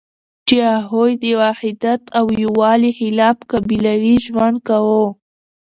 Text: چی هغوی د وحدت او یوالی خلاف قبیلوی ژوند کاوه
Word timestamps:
چی 0.47 0.57
هغوی 0.75 1.11
د 1.23 1.25
وحدت 1.41 2.01
او 2.17 2.25
یوالی 2.43 2.91
خلاف 2.99 3.37
قبیلوی 3.51 4.15
ژوند 4.25 4.57
کاوه 4.67 5.05